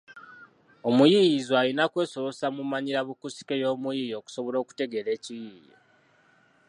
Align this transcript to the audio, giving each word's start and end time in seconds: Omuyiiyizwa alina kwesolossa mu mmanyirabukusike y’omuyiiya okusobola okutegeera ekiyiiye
Omuyiiyizwa 0.87 1.55
alina 1.61 1.83
kwesolossa 1.91 2.45
mu 2.55 2.61
mmanyirabukusike 2.65 3.53
y’omuyiiya 3.61 4.15
okusobola 4.21 4.57
okutegeera 4.59 5.09
ekiyiiye 5.17 5.73